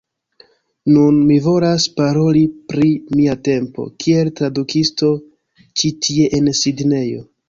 Nun, 0.91 1.17
mi 1.31 1.35
volas 1.47 1.83
paroli 1.99 2.41
pri 2.73 2.89
mia 3.19 3.35
tempo 3.47 3.85
kiel 4.05 4.31
tradukisto 4.39 5.11
ĉi 5.83 5.93
tie 6.07 6.25
en 6.39 6.49
Sidnejo. 6.61 7.21